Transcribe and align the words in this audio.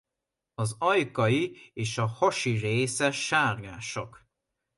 Az 0.53 0.75
ajkai 0.79 1.57
és 1.73 1.97
a 1.97 2.05
hasi 2.05 2.57
része 2.57 3.11
sárgásak. 3.11 4.27